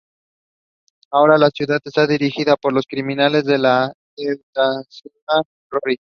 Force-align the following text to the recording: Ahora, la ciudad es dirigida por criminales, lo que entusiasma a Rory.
Ahora, 1.11 1.37
la 1.37 1.51
ciudad 1.51 1.79
es 1.85 2.07
dirigida 2.07 2.55
por 2.57 2.73
criminales, 2.87 3.43
lo 3.45 3.89
que 4.17 4.23
entusiasma 4.31 5.21
a 5.27 5.41
Rory. 5.69 5.97